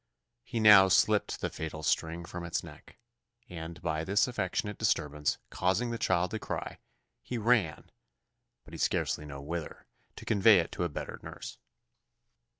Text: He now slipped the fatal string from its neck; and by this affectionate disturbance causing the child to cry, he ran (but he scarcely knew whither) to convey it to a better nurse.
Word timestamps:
He 0.43 0.59
now 0.59 0.87
slipped 0.87 1.41
the 1.41 1.51
fatal 1.51 1.83
string 1.83 2.25
from 2.25 2.43
its 2.43 2.63
neck; 2.63 2.97
and 3.47 3.79
by 3.83 4.03
this 4.03 4.27
affectionate 4.27 4.79
disturbance 4.79 5.37
causing 5.51 5.91
the 5.91 5.99
child 5.99 6.31
to 6.31 6.39
cry, 6.39 6.79
he 7.21 7.37
ran 7.37 7.91
(but 8.65 8.73
he 8.73 8.79
scarcely 8.79 9.25
knew 9.27 9.39
whither) 9.39 9.85
to 10.15 10.25
convey 10.25 10.57
it 10.57 10.71
to 10.71 10.83
a 10.83 10.89
better 10.89 11.19
nurse. 11.21 11.59